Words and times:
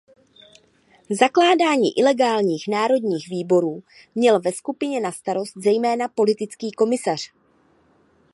Zakládání 1.09 1.93
ilegálních 1.97 2.67
národních 2.67 3.29
výborů 3.29 3.83
měl 4.15 4.39
ve 4.39 4.51
skupině 4.51 4.99
na 4.99 5.11
starost 5.11 5.53
zejména 5.57 6.07
politický 6.07 6.71
komisař. 6.71 7.31